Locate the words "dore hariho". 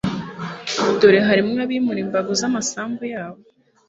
0.99-1.49